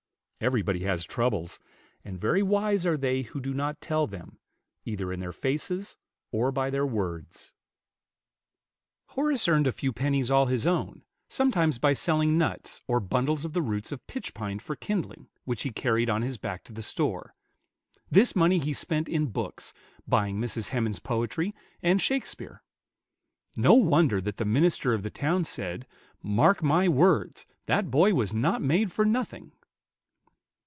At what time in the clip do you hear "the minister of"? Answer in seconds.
24.37-25.03